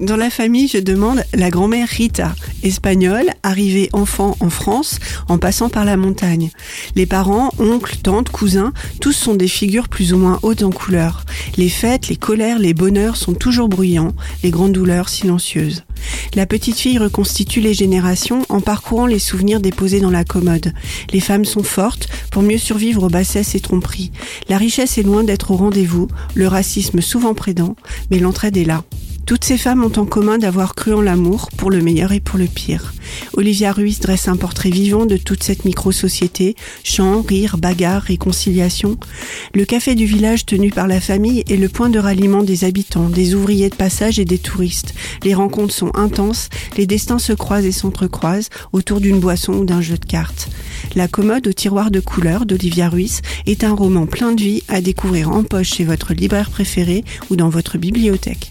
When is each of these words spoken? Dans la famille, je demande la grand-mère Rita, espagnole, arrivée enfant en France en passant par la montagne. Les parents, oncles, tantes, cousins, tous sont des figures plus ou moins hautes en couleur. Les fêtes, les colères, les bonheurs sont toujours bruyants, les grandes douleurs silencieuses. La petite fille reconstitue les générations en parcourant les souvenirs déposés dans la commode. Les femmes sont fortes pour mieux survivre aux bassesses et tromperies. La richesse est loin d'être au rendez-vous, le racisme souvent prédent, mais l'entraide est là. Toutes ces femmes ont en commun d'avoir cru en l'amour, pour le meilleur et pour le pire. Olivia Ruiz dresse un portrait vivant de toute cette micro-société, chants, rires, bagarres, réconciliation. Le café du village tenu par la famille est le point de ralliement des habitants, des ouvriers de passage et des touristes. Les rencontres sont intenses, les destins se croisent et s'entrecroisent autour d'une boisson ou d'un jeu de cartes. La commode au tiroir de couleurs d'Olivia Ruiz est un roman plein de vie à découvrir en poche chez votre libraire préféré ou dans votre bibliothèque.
Dans 0.00 0.16
la 0.16 0.30
famille, 0.30 0.66
je 0.66 0.78
demande 0.78 1.22
la 1.34 1.50
grand-mère 1.50 1.86
Rita, 1.86 2.34
espagnole, 2.62 3.28
arrivée 3.42 3.90
enfant 3.92 4.34
en 4.40 4.48
France 4.48 4.98
en 5.28 5.36
passant 5.36 5.68
par 5.68 5.84
la 5.84 5.98
montagne. 5.98 6.48
Les 6.96 7.04
parents, 7.04 7.50
oncles, 7.58 7.98
tantes, 7.98 8.30
cousins, 8.30 8.72
tous 9.02 9.12
sont 9.12 9.34
des 9.34 9.46
figures 9.46 9.90
plus 9.90 10.14
ou 10.14 10.16
moins 10.16 10.38
hautes 10.42 10.62
en 10.62 10.70
couleur. 10.70 11.26
Les 11.58 11.68
fêtes, 11.68 12.08
les 12.08 12.16
colères, 12.16 12.58
les 12.58 12.72
bonheurs 12.72 13.16
sont 13.16 13.34
toujours 13.34 13.68
bruyants, 13.68 14.14
les 14.42 14.50
grandes 14.50 14.72
douleurs 14.72 15.10
silencieuses. 15.10 15.84
La 16.34 16.46
petite 16.46 16.78
fille 16.78 16.96
reconstitue 16.96 17.60
les 17.60 17.74
générations 17.74 18.46
en 18.48 18.62
parcourant 18.62 19.04
les 19.04 19.18
souvenirs 19.18 19.60
déposés 19.60 20.00
dans 20.00 20.08
la 20.08 20.24
commode. 20.24 20.72
Les 21.12 21.20
femmes 21.20 21.44
sont 21.44 21.62
fortes 21.62 22.08
pour 22.30 22.40
mieux 22.40 22.56
survivre 22.56 23.02
aux 23.02 23.10
bassesses 23.10 23.54
et 23.54 23.60
tromperies. 23.60 24.12
La 24.48 24.56
richesse 24.56 24.96
est 24.96 25.02
loin 25.02 25.24
d'être 25.24 25.50
au 25.50 25.56
rendez-vous, 25.56 26.08
le 26.34 26.48
racisme 26.48 27.02
souvent 27.02 27.34
prédent, 27.34 27.76
mais 28.10 28.18
l'entraide 28.18 28.56
est 28.56 28.64
là. 28.64 28.82
Toutes 29.30 29.44
ces 29.44 29.58
femmes 29.58 29.84
ont 29.84 29.96
en 29.96 30.06
commun 30.06 30.38
d'avoir 30.38 30.74
cru 30.74 30.92
en 30.92 31.00
l'amour, 31.00 31.50
pour 31.56 31.70
le 31.70 31.80
meilleur 31.80 32.10
et 32.10 32.18
pour 32.18 32.36
le 32.36 32.46
pire. 32.46 32.92
Olivia 33.34 33.70
Ruiz 33.70 34.00
dresse 34.00 34.26
un 34.26 34.34
portrait 34.34 34.70
vivant 34.70 35.06
de 35.06 35.16
toute 35.16 35.44
cette 35.44 35.64
micro-société, 35.64 36.56
chants, 36.82 37.22
rires, 37.22 37.56
bagarres, 37.56 38.02
réconciliation. 38.02 38.98
Le 39.54 39.64
café 39.64 39.94
du 39.94 40.04
village 40.04 40.46
tenu 40.46 40.70
par 40.70 40.88
la 40.88 41.00
famille 41.00 41.44
est 41.48 41.58
le 41.58 41.68
point 41.68 41.90
de 41.90 42.00
ralliement 42.00 42.42
des 42.42 42.64
habitants, 42.64 43.08
des 43.08 43.36
ouvriers 43.36 43.70
de 43.70 43.76
passage 43.76 44.18
et 44.18 44.24
des 44.24 44.38
touristes. 44.38 44.94
Les 45.22 45.34
rencontres 45.34 45.74
sont 45.74 45.92
intenses, 45.94 46.48
les 46.76 46.88
destins 46.88 47.20
se 47.20 47.32
croisent 47.32 47.66
et 47.66 47.70
s'entrecroisent 47.70 48.50
autour 48.72 49.00
d'une 49.00 49.20
boisson 49.20 49.52
ou 49.52 49.64
d'un 49.64 49.80
jeu 49.80 49.96
de 49.96 50.06
cartes. 50.06 50.48
La 50.96 51.06
commode 51.06 51.46
au 51.46 51.52
tiroir 51.52 51.92
de 51.92 52.00
couleurs 52.00 52.46
d'Olivia 52.46 52.88
Ruiz 52.88 53.22
est 53.46 53.62
un 53.62 53.74
roman 53.74 54.06
plein 54.06 54.32
de 54.32 54.42
vie 54.42 54.64
à 54.66 54.80
découvrir 54.80 55.30
en 55.30 55.44
poche 55.44 55.74
chez 55.74 55.84
votre 55.84 56.14
libraire 56.14 56.50
préféré 56.50 57.04
ou 57.30 57.36
dans 57.36 57.48
votre 57.48 57.78
bibliothèque. 57.78 58.50